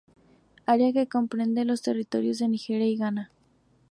Área 0.65 0.93
que 0.93 1.07
comprende 1.09 1.63
los 1.63 1.83
territorios 1.83 2.39
de 2.39 2.47
Nigeria 2.47 2.87
y 2.87 2.97
Ghana. 2.97 3.29